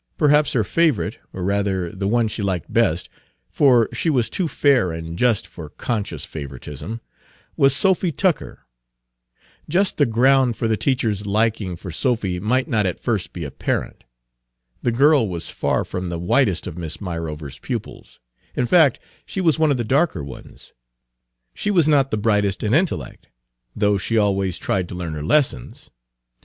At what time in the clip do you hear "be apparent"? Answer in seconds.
13.31-14.03